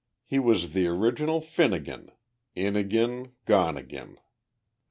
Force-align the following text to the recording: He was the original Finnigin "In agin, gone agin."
He 0.25 0.39
was 0.39 0.73
the 0.73 0.87
original 0.87 1.41
Finnigin 1.41 2.09
"In 2.55 2.75
agin, 2.75 3.33
gone 3.45 3.77
agin." 3.77 4.17